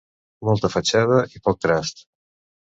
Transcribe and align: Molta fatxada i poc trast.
Molta 0.49 0.71
fatxada 0.77 1.19
i 1.37 1.43
poc 1.51 1.63
trast. 1.69 2.05